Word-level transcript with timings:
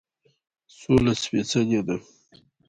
سوله 0.77 1.13
سپیڅلې 1.21 1.79
ده 1.87 1.95